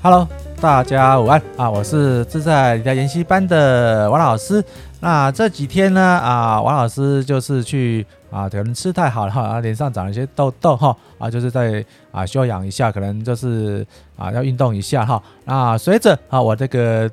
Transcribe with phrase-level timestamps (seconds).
[0.00, 0.28] Hello，
[0.60, 1.68] 大家午安啊！
[1.68, 4.64] 我是自在理财研习班的王老师。
[5.00, 13.84] 那这几天呢啊，王老师就是去啊，可能吃太好了哈，脸上长了一些痘痘哈啊，就是在啊休养一下，可能就是
[14.16, 15.20] 啊要运动一下哈。
[15.44, 17.10] 那随着啊我这个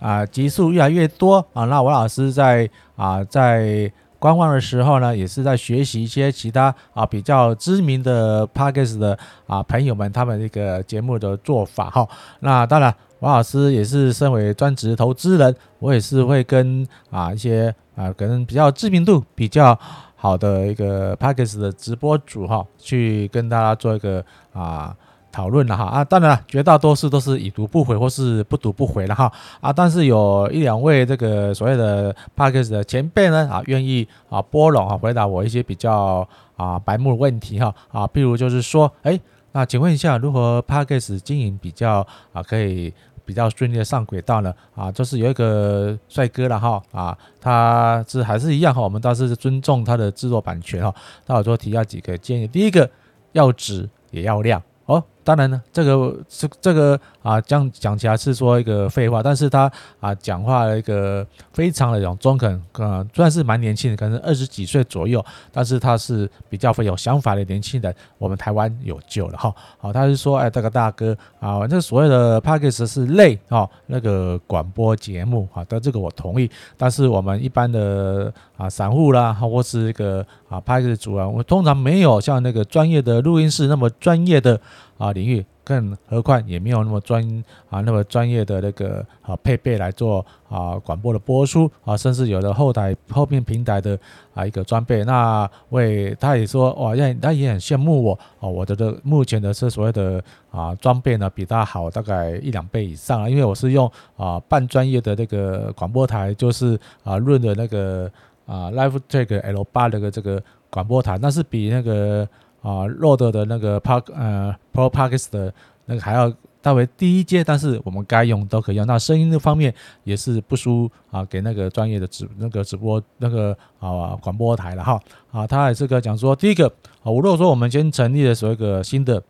[0.00, 3.90] 啊集数越来越多啊，那王老师在啊在。
[4.24, 12.08] 观望的时候呢，也是在学习一些其他啊比较知名的 Podcast 的啊朋友们他们这个节目的做法哈。
[12.40, 19.78] 那当然，王老师也是身为专职投资人，我也是会跟啊一些啊可能比较知名度比较
[20.16, 24.96] 好的一个 Podcast 的直播主哈，去跟大家做一个啊。
[25.34, 25.86] 讨论了哈。
[25.86, 29.30] 啊，当然了，绝大多数都是已读不回或是不读不回了哈。
[29.60, 36.26] 啊，但是有一两位这个所谓的 Podcast 的前辈呢啊，愿意啊拨冗啊回答我一些比较
[36.56, 37.74] 啊白目的问题哈。
[37.90, 39.18] 啊，譬如就是说，哎，
[39.50, 44.54] 那请问一下，如何 Podcast 经营比较啊可以比较顺利的上轨道呢？
[44.76, 46.80] 啊，就是有一个帅哥了哈。
[46.92, 50.94] 啊，他是还是一样哈，我们倒是尊重他的制作版权哈，
[51.26, 52.88] 那我就提下几个建议，第一个
[53.32, 54.62] 要质也要量。
[54.86, 69.54] 哦，当然呢，这个这这个啊，这样讲起来是说一个废话，但是他啊讲话的一个非常的这种中肯，呃，虽然是蛮年轻的，可能二十几岁左右，但是他是比较会有想法的年轻人，我们台湾有救了哈。
[69.78, 84.60] 好，他是说，哎，这个大哥啊，这所谓的 Podcast 是类哈那个广播节目啊，但这个我同意，但是我们一般的啊散户啦，或是一个啊 Podcast 主啊，我们通常没有像那个专业的录音室那么专业的。
[84.96, 87.22] 啊，领域，更何况也没有那么专
[87.68, 93.98] 啊，那么专业的那个啊配备来做啊广播的播出啊，甚至有的后台后面平台的
[94.34, 95.02] 啊一个装备。
[95.04, 108.10] 那为他也说哇，也他也很羡慕我啊，我的的目前的是所谓的啊装备呢比他好大概一两倍以上啊，因为我是用啊半专业的那个广播台，就是啊润的那个
[108.46, 110.40] 啊 Live Track L 八的个这个
[110.70, 112.28] 广播台，那是比那个。
[112.64, 115.52] 啊，Rode 的那个 Park 呃 ProParks 的
[115.84, 116.32] 那个还要
[116.62, 118.86] 大为低一阶，但是我们该用都可以用。
[118.86, 119.72] 那声音的方面
[120.04, 124.98] 也是不输啊，给那个专业的直那个直播那个啊广播台了哈。
[125.30, 126.66] 啊，他也是个讲说，第一个
[127.02, 129.22] 啊，我如果说我们先成立的所谓一个新的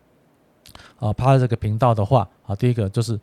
[0.97, 3.19] 啊 p a r 这个频道的话啊，第一个就是。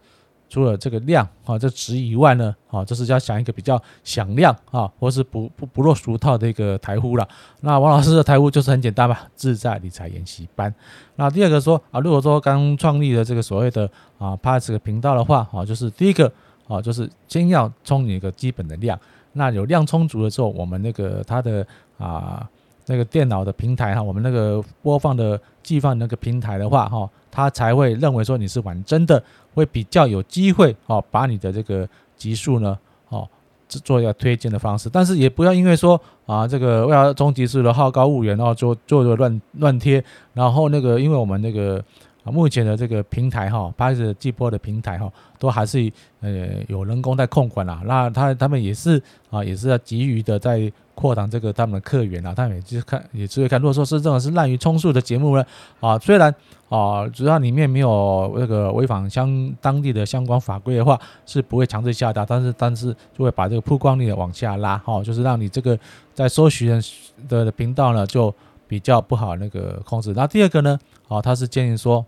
[0.53, 7.27] 除了这个量啊，这值以外呢，啊，这是要想一个比较响亮啊，或是不不不落俗套的一个台呼了。
[7.61, 10.73] 那王老师的台呼就是很简单吧，自在理财研习班。
[11.17, 16.31] 那第二个说啊，如果说刚创立的这个所谓的啊 pass 的频道的话，啊，就是第一个
[16.69, 19.01] 啊，就是先要充你一个基本的量。
[19.33, 22.47] 那有量充足了之后，我们那个它的啊
[22.85, 29.25] 那个电脑的平台哈，我们那个播放的寄放那个平台的话哈，它才会认为说你是玩真的。
[29.55, 33.29] 会比较有机会哦，把你的这个级数呢，哦，
[33.69, 40.03] 做一下推荐的方式，但是也不要因为说啊，这个为了终极数的好高骛远，然后就做个乱乱贴，
[40.35, 41.83] 然后那个因为我们那个
[42.25, 45.91] 啊目前的这个平台哈，拍摄季播的平台哈，都还是
[46.21, 50.73] 呃有人工在控管啦，那他他们也是啊，也是要急于的在。
[50.95, 53.59] 扩展这个他们的客源啊，他们也就是看，也只会看。
[53.59, 55.45] 如果说是这种是滥竽充数的节目呢，
[55.81, 56.33] 啊，虽然
[56.69, 65.77] 啊，只要里面没有那个违反相当地的相关法规的话，是不会强制下架，但是但是就会把这个曝光率往下拉，哈，就是让你这个
[66.13, 66.81] 在搜寻
[67.27, 68.33] 的频道呢就
[68.69, 70.13] 比较不好那个控制。
[70.15, 70.79] 那第二个呢，
[71.09, 72.05] 啊，他是建议说，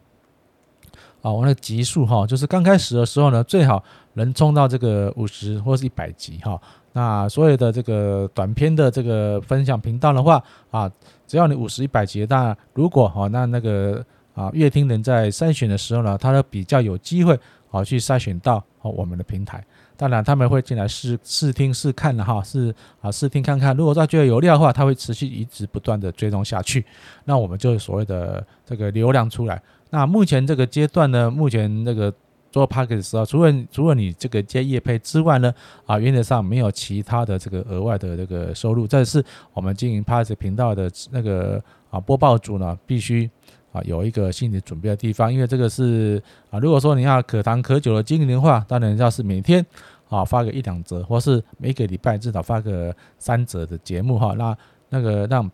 [1.25, 6.61] 啊，我那集数哈，就是刚开始的时候呢，最好能冲到这个五十或是一百级哈。
[6.93, 10.91] 那所有的这个短篇的这个分享频道的话啊，
[11.27, 14.05] 只要你五十一百集，那如果哈那那个
[14.35, 19.65] 啊乐听人在筛选的时候呢，他都比较有机会啊去筛选到哦我们的平台。
[19.97, 23.75] 当然他们会进来试试听试看的哈，试啊试听看看。
[23.75, 26.85] 如果他觉得有料的话，他会持续一直不断的追踪下去。
[27.25, 29.63] 那我们就所谓的这个流量出来。
[29.95, 32.13] 那目前这个阶段呢，目前那个。
[32.55, 35.53] 做 p a c k e 的时候，除了除了你这个接业配之外呢，
[35.87, 38.87] 啊，原则上没有其他的这个额外的这个收入。
[38.87, 39.21] 这是
[39.53, 41.61] 我们经营 p a c k e 频道的那个
[41.91, 43.29] 啊播报组呢，必须
[43.73, 49.67] 啊有一个心理准备的地方，因为这个是啊，如果说你要可长可久的经营的话，当然要是每天
[50.09, 54.57] 啊发个一两折，或是每个礼拜至少发个三折的节目哈，那
[54.91, 55.51] 那个让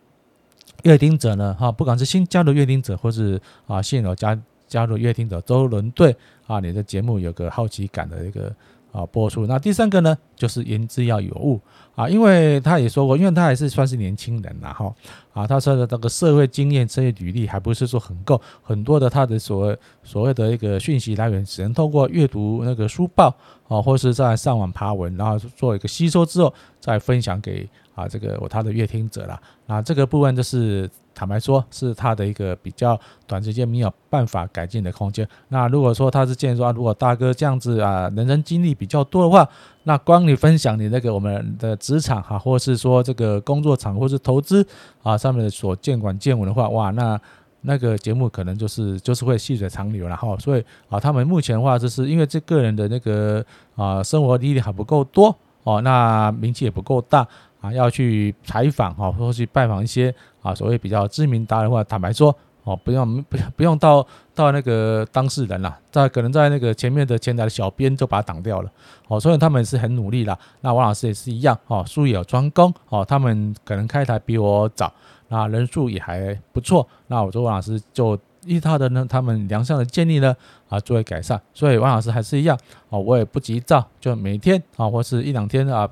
[0.85, 6.17] 阅听者呢哈，不管是新加入阅听者，或是啊现有加加入阅听者，都能对。
[6.47, 8.53] 啊，你的节目有个好奇感的一个
[8.91, 9.47] 啊播出。
[9.47, 11.61] 那第三个呢，就是言之要有物
[11.95, 14.93] 啊，因为他也说过，因为他还是算是年轻人呐哈
[15.33, 23.33] 啊，他说的这个社会经验、这些履历还不是说很够，很多的他的所谓所谓的一个讯息来源，只能透过阅读那个书报
[23.69, 27.69] 啊，或是在上网爬文，然后做一个吸收之后再分享给
[28.01, 29.41] 啊这个我他的阅听者啦。
[29.67, 30.91] 那这个部分就是。
[31.13, 35.29] 坦白说，是他的一个比较短时间没有办法改进的空间。
[35.49, 39.47] 那如果说他是建议说，如果大哥这样子啊，人生经历比较多的话，
[39.83, 44.67] 那光你分享你那个我们的职场哈，或是说这个工作场或是投资
[45.03, 47.21] 啊上面的所见管见闻的话，哇，那
[47.63, 50.35] 那个节目可能就是就是会细水长流了哈。
[50.39, 53.45] 所以啊，他们目前的话，就是因为这个人的那个
[53.77, 57.29] 啊生活历练还不够多哦，那名气也不够大。
[57.61, 62.35] 啊，要去采访哈，或者去拜访一些啊，所谓比较知名达人的话，坦白说
[62.65, 68.71] 哦，不用不不用到到那个当事人了，在可能在那个前面的前台的小编就把他挡掉了
[69.09, 70.39] 哦，所以他们是很努力啦。
[70.61, 74.93] 那王老师也是一样哦，术业有专攻哦，他们可能开台比我早，
[75.29, 76.87] 那人数也还不错。
[77.09, 80.35] 那我说王老师就依他的呢，他们良善的建议呢
[80.69, 81.41] 啊，作为改善。
[81.53, 82.59] 所以王老师还是一样
[82.89, 85.89] 哦，我也不急躁，就每天啊，或是一两天啊。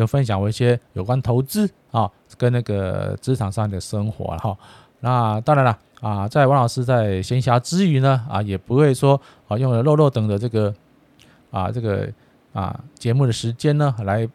[0.00, 4.56] 跟分享我一些有关投资啊，跟那个职场上的生活哈。
[5.00, 10.74] 那当然了啊，在王老师在闲暇之余呢啊，也不会说啊用了肉肉等的这个
[11.50, 12.08] 啊这个
[12.54, 14.26] 啊节目的时间呢来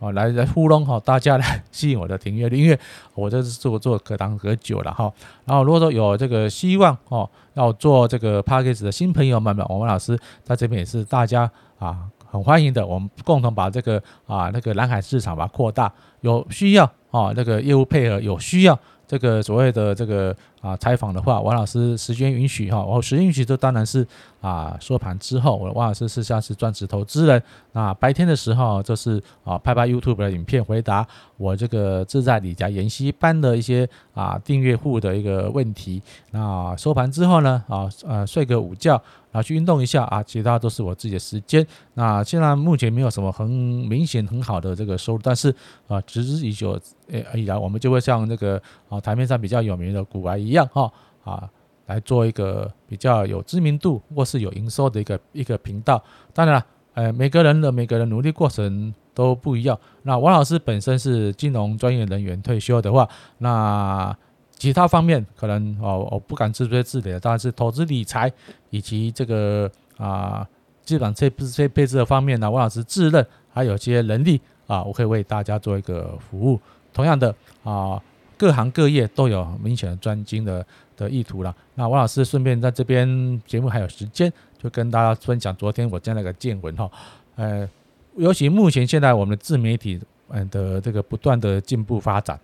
[0.00, 2.76] 啊来来糊弄哈大家来吸引我的订阅率，因为
[3.14, 5.12] 我这是做做可长可久了哈。
[5.44, 11.48] 然后如果说有这个希望哦要做这个 Podcast 的新朋友们们，王老师在这边也是大家
[11.78, 12.08] 啊。
[12.32, 15.92] 很欢迎的，我们共同把这个啊那个蓝海市场把它扩大，
[16.22, 24.06] 有需要啊那个业务配合，有需要这个所谓的这个啊采访的话，王老师时间允许哈，我时间允许，这当然是
[24.40, 27.42] 啊收盘之后，我王老师实际上是专职投资人，
[27.72, 31.06] 那白天的时候就是啊拍拍 YouTube 的影片，回答
[31.36, 39.02] 我这个自在李家研习班的一些啊订阅户的一个问题，那收盘之后呢啊呃睡个午觉。
[39.32, 41.66] 啊，去运动一下啊，其他都是我自己的时间。
[41.94, 45.52] 那现在目前没有什么很明显很好的这个收入，但是
[45.88, 46.78] 啊，持之以久，
[47.10, 50.92] 哎，以来我们就会像那个啊台面上比较有名的股癌一样哈
[51.24, 51.48] 啊，
[51.86, 56.02] 来做一个比较有知名度或是有营收的一个一个频道。
[56.34, 59.78] 当然了，呃，每个人的每个人努力过程都不一样。
[60.02, 63.08] 那王老师本身是金融专业人员退休的话，
[63.38, 64.14] 那。
[64.62, 68.32] 其他方面可能哦，我不敢自吹自擂，当然是投资理财
[68.70, 70.46] 以及这个啊，
[70.84, 76.60] 基本这这些配置的方面呢，王老师自认还有些能力啊，我可以为大家做一个服务。
[76.92, 78.00] 同样的啊，
[78.38, 80.64] 各行各业都有明显的专精的
[80.96, 81.52] 的意图了。
[81.74, 84.32] 那王老师顺便在这边节目还有时间，
[84.62, 86.88] 就跟大家分享昨天我这样的一个见闻哈。
[87.34, 87.68] 呃，
[88.14, 92.38] 尤其目前现在我们的自媒体嗯的这个不断的进步发展。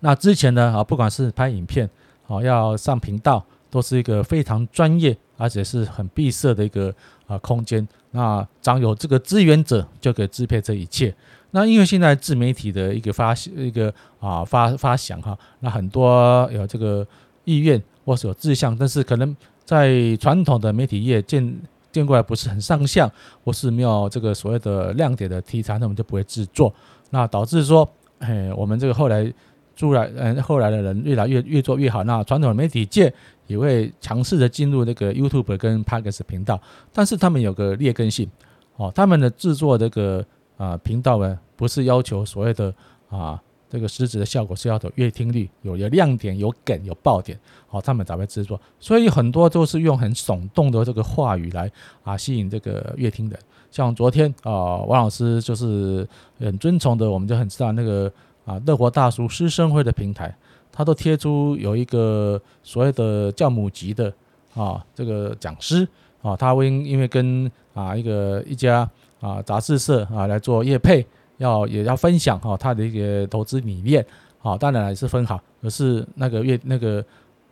[0.00, 1.88] 那之前呢啊，不管是拍影片，
[2.26, 6.94] 啊，要上频道，都是一个非常专业，而且是很闭塞的一个
[7.26, 7.86] 啊空间。
[8.10, 11.14] 那掌有这个资源者就可以支配这一切。
[11.52, 17.06] 那因为现在自媒体的一个发一个啊发发想哈，那很多有这个
[17.44, 21.56] 意愿或是有志向，但是可能在传统的媒体业见
[21.90, 23.10] 见过来不是很上相，
[23.42, 26.74] 或是没有这个所谓的亮点的题材，那我们就不会制作。
[27.10, 27.88] 那导致说，
[28.18, 29.32] 哎，我们这个后来。
[29.76, 32.04] 出来，嗯，后来的人越来越越做越好。
[32.04, 33.12] 那传统媒体界
[33.48, 36.60] 也会强势的进入那个 YouTube 跟 Podcast 频道，
[36.92, 38.30] 但是他们有个劣根性，
[38.76, 40.24] 哦，他们的制作这个
[40.56, 42.72] 啊频道呢，不是要求所谓的
[43.08, 47.36] 啊这个实质的效果，是要走阅听率，有有亮点、有梗、有爆点，
[47.70, 48.60] 哦，他们才会制作。
[48.78, 51.68] 所以很多都是用很耸动的这个话语来
[52.04, 53.36] 啊吸引这个阅听的。
[53.72, 56.08] 像昨天啊，王老师就是
[56.38, 58.12] 很尊崇的，我们就很知道那个。
[58.44, 60.36] 啊，乐活大叔师生会的平台，
[60.70, 64.12] 他都贴出有一个所谓的教母级的
[64.54, 65.88] 啊，这个讲师
[66.22, 68.88] 啊，他会因为跟啊一个一家
[69.20, 71.06] 啊杂志社啊来做业配，
[71.38, 74.04] 要也要分享哈他的一个投资理念，
[74.42, 77.04] 啊，当然也是分好，可是那个月那个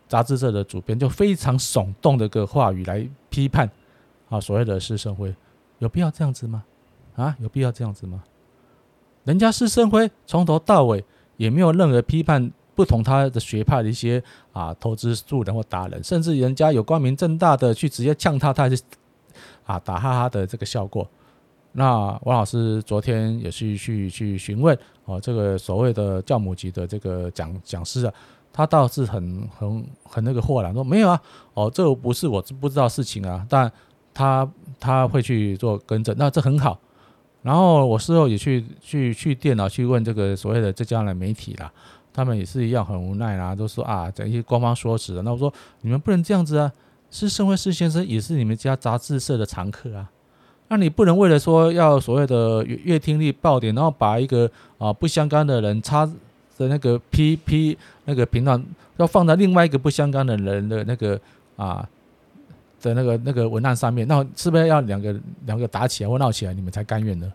[0.07, 3.71] 杂志社的主编就非常耸动的个话语来批判
[4.29, 5.35] 啊所谓的师生会，
[5.79, 6.63] 有必要这样子吗？
[7.17, 8.23] 啊，有必要这样子吗？
[9.25, 11.05] 人家师生辉从头到尾
[11.37, 18.83] 也没有任何批判不同他的学派的一些啊投资助人或达人，甚至人家有光明正大的去直接呛他，他还是
[19.65, 21.07] 啊打哈哈的这个效果。
[21.73, 28.13] 那王老师昨天也是去去询问哦，这个所谓的教母级的这个讲讲师啊，
[28.53, 31.23] 他倒是很很很那个豁然说没有啊，
[31.55, 33.71] 哦这不是我不知道事情啊，但
[34.13, 34.47] 他
[34.79, 36.79] 他会去做更正，那这很好。
[37.43, 41.71] 然后我事后也去去去电脑去问这个所谓的这家的媒体啦，
[42.13, 45.23] 他们也是一样很无奈啦，都说啊，讲一些官方说辞的。
[45.23, 46.71] 那我说你们不能这样子啊，
[47.11, 50.09] 是盛辉施先生也是你们家杂志社的常客啊，
[50.69, 56.07] 那你不能为了说要所谓的阅听力爆点，然后把一个啊不相干的人插
[56.57, 58.61] 的那个 P P 那个频道
[58.99, 61.21] 要放在另外一个不相干的人的那个
[61.57, 61.89] 啊。
[62.83, 65.15] 的那个那个文案上面，那是不是要两个
[65.47, 67.33] 两个打起来或闹起来，你们才甘愿呢？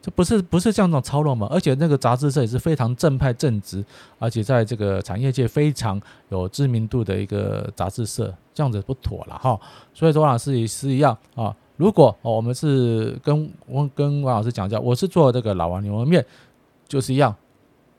[0.00, 1.48] 这不是不是这样种操弄吗？
[1.50, 3.84] 而且那个杂志社也是非常正派正直，
[4.20, 9.58] 而且在这个产业界非常有知名度的一个杂志社，这样子不妥了哈。
[9.92, 11.54] 所以说王老师也是一样啊。
[11.76, 16.24] 如果哦我们是跟我跟王老师讲一下，我是做这个老王牛肉面，
[16.86, 17.34] 就是一样，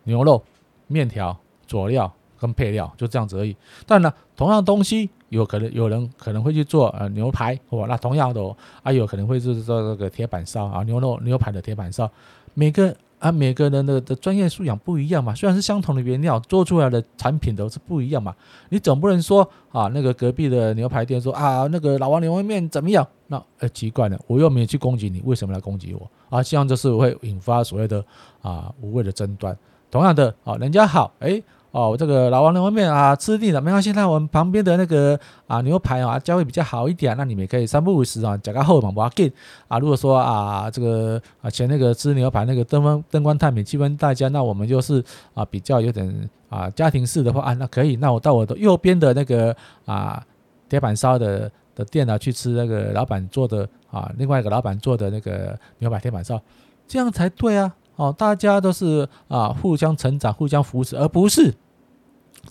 [0.03, 0.41] 牛肉、
[0.87, 2.09] 面条、佐料
[2.39, 3.53] 跟配料就这样子而已。
[3.85, 5.09] 但呢，同样东西。
[5.29, 12.09] 有可能有人可能会去做呃牛排，哦，那同样的哦，啊有可能会是做这个铁板烧啊，牛肉牛排的铁板烧，
[12.53, 18.35] 每个啊每个人的的专业素养不一样嘛，虽然是相同的原料，做出来的产品都是不一样嘛，
[18.69, 23.07] 你总不能说啊那个隔壁的牛排店说啊那个老王牛肉面怎么样？
[23.27, 26.09] 那呃奇怪了，我又没有去攻击你，为什么来攻击我？
[26.29, 28.03] 啊，这样就是会引发所谓的
[28.41, 29.55] 啊无谓的争端。
[29.91, 31.41] 同样的啊，人家好哎。
[31.71, 33.91] 哦，这个老王牛肉面啊，吃腻了没关系。
[33.91, 39.31] 那我们旁边的那个啊牛排啊，价位比较好一点，那你们也可以三不五时啊，加个后嘛，不要紧
[39.67, 39.77] 啊。
[39.77, 45.03] 如果说啊，这个啊前那个吃牛排那个灯光灯光太美，气氛大家，那我们就是
[45.35, 47.95] 啊比较有点啊家庭式的话啊，那可以。
[47.97, 50.23] 那我到我的右边的那个啊
[50.67, 56.41] 铁板烧的的店啊去吃那个老板做的啊另外一个老板做的那个牛排铁板烧，
[56.87, 57.75] 这样才对啊。
[57.99, 61.53] 哦，大家都是啊，互相成长，互相扶持，而不是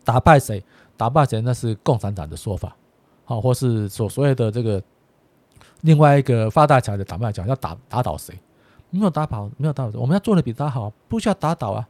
[0.05, 0.63] 打败谁，
[0.95, 2.77] 打败谁那是共产党的说法，
[3.25, 4.83] 好，或是所所谓的这个
[5.81, 8.39] 另外一个发大财的打败讲要打打倒谁，
[8.91, 11.89] 没有打跑，没有打倒，我们要做的比他好，不需要打倒啊，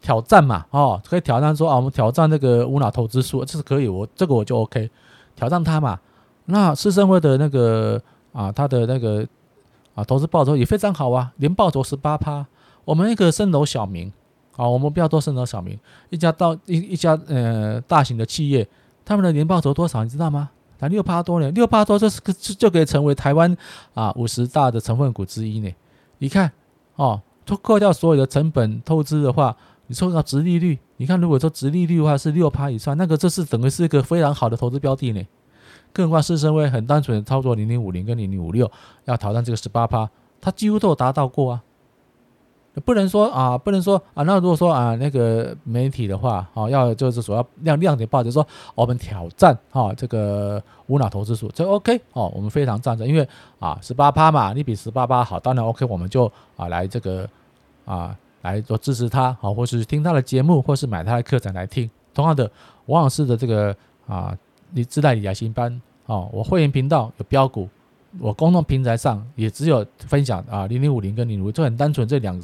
[0.00, 4.90] 挑战嘛，哦，可以挑战说啊，我们挑战那个无脑投资术，这是可以，我这个我就 OK，
[5.36, 5.96] 挑战他嘛。
[6.46, 9.24] 那施升辉的那个啊，他的那个
[9.94, 12.44] 啊，投资报酬也非常好啊，年报酬十八趴。
[12.86, 14.10] 我们一个升斗小民，
[14.56, 15.76] 啊，我们不要多升斗小民，
[16.08, 18.66] 一家到一一家呃大型的企业，
[19.04, 20.48] 他们的年报酬多少你知道吗？
[20.78, 22.20] 才六趴多呢，六趴多这是
[22.54, 23.54] 就可以成为台湾
[23.92, 25.68] 啊五十大的成分股之一呢。
[26.18, 26.52] 你看
[26.94, 29.56] 哦，都扣掉所有的成本透支的话，
[29.88, 35.26] 你说到殖利率，你看如果说殖利率的话是六趴以上，那个这是等于是一个非常好的投资标的呢。
[35.92, 38.70] 更何况是身为很单纯的操作零零五零跟零零五六，
[39.06, 40.08] 要挑战这个十八趴，
[40.40, 41.62] 他几乎都有达到过啊。
[42.84, 44.22] 不能说啊，不能说啊。
[44.24, 53.26] 那如果说啊，那个媒体的话，啊，要就是说要亮亮点报，就说我们挑战啊，这个无脑投资数，这 OK 哦，我们非常赞成，因为
[53.58, 57.28] 啊，十八趴嘛，你比十八趴好，当然 OK，我们就啊来这个
[57.84, 61.88] 啊来做支持他，好，或是听他的节目，或是买他的课程来听。
[62.12, 62.50] 同样的，
[62.86, 63.74] 王老师的这个
[64.06, 64.36] 啊，
[64.72, 67.68] 你自带理财新班哦，我会员频道有标股。
[68.18, 72.42] 我公众平台上也只有分享啊，零零五零跟零五，就很单纯这两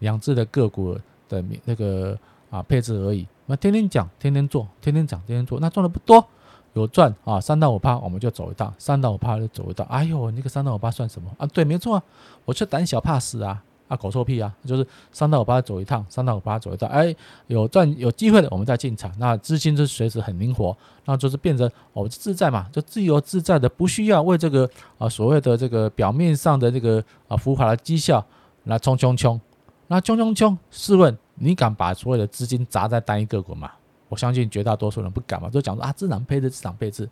[0.00, 2.18] 两只的个股的那个
[2.50, 3.26] 啊配置而已。
[3.46, 6.26] 那天天讲，天天做，天天讲，天天做，那赚的不多，
[6.74, 9.84] 有赚啊，三到五趴我们就走一道，三到五趴就走一道。
[9.90, 11.46] 哎呦，那个三到五趴算什么啊？
[11.46, 12.02] 对，没错啊，
[12.44, 13.62] 我是胆小怕死啊。
[13.88, 14.52] 啊，狗臭屁啊！
[14.64, 16.88] 就是三到五八走一趟，三到五八走一趟。
[16.88, 17.14] 哎，
[17.46, 19.12] 有赚有机会的，我们再进场。
[19.18, 28.24] 那资金就随时很灵活，那就是变成哦自在嘛，就自由自在的，不需要为这个啊所谓的这个表面上的这个啊浮华的绩效
[28.64, 29.40] 来冲冲冲。
[29.86, 33.70] 那冲冲冲，试问你敢把所有的资金砸在单一个股吗？
[34.08, 37.08] 我相信绝大多数人不敢嘛，就讲说啊资产配置，资产配置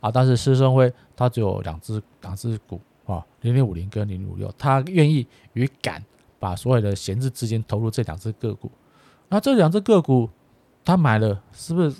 [0.00, 0.10] 啊。
[0.10, 6.04] 但是施生辉他只有两只两只股啊，零零五零跟零零五六，他愿意与敢。
[6.40, 8.68] 把所有的闲置资金投入这两只个股，
[9.28, 10.28] 那这两只个股，
[10.84, 11.94] 他买了是不是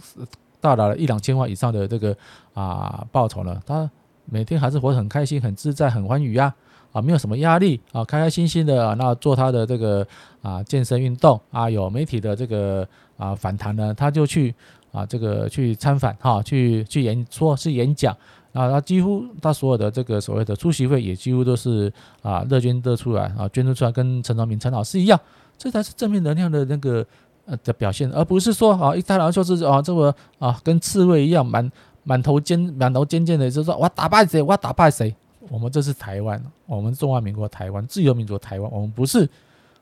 [0.60, 2.16] 到达了一两千万以上的这个
[2.54, 3.62] 啊报酬呢？
[3.66, 3.88] 他
[4.24, 6.54] 每天还是活得很开心、很自在、很欢愉呀，
[6.92, 10.06] 啊，没有什么压力啊，开开心心的，那做他的这个
[10.40, 14.54] 啊健身运动啊，有媒体的这个啊访谈呢，他就去
[14.90, 18.16] 啊这个去参访哈，去去演说是演讲。
[18.52, 21.92] 啊，他几乎他所有的这个所谓的出席费也几乎都是
[22.22, 25.18] 啊乐捐得出来啊捐得出来，跟陈崇明陈老师一样，
[25.56, 27.06] 这才是正面能量的那个
[27.46, 31.70] 呃的表现，而不是说啊一开来就是啊这个啊跟刺猬一样满
[32.02, 35.14] 满头尖满头尖尖的，就是说我打败谁，我打败谁。
[35.48, 39.28] 我们这是台湾，我们中华民国台湾自由民主台湾，我们不是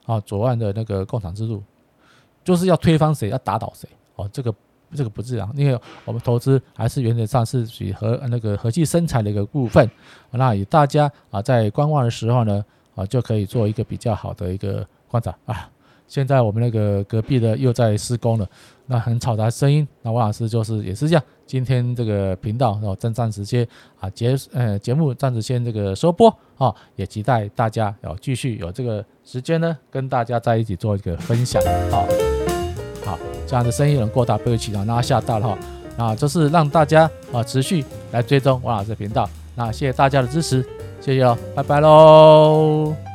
[0.07, 1.63] 啊左岸的那个共产制度，
[2.43, 3.87] 就是要推翻谁，要打倒谁。
[4.17, 4.55] 哦，这个
[4.95, 9.89] 这个不自然，因为我们投资还是原则上是属于和那个和气生财的一个部分。
[10.31, 12.65] 那以大家啊在观望的时候呢，
[12.95, 15.69] 啊就可以做一个比较好的一个观察啊。
[16.07, 18.49] 现在我们那个隔壁的又在施工了，
[18.87, 19.87] 那很嘈杂声音。
[20.01, 23.69] 那王老师就是也是这样，今天这个频道哦，暂暂时先
[24.01, 32.38] 啊节呃节目暂时先这个收播啊，也期待大家要继续有这个时间呢，跟大家在一起做一个分享啊。
[33.49, 35.59] 这样的声音有点过大，被气场拉吓到了哈。
[35.97, 39.29] 那这是让大家啊持续来追踪王老师的频道。
[39.57, 40.63] 那谢谢大家的支持，
[41.01, 43.08] 谢谢哦，拜拜喽。